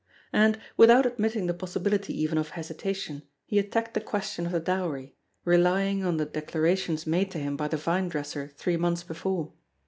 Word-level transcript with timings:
And, 0.33 0.59
without 0.77 1.05
admitting 1.05 1.45
the 1.45 1.53
possibility 1.53 2.19
even 2.19 2.39
of 2.39 2.49
hesitation, 2.57 3.21
he 3.45 3.59
attacked 3.59 3.93
the 3.93 4.01
question 4.01 4.47
of 4.47 4.51
the 4.51 4.59
dowry, 4.59 5.15
relying 5.45 6.03
on 6.03 6.17
the 6.17 6.25
declarations 6.25 7.05
made 7.05 7.29
to 7.29 7.37
him 7.37 7.55
by 7.55 7.67
the 7.67 7.77
vinedresser 7.77 8.51
three 8.55 8.77
months 8.77 9.03
before. 9.03 9.53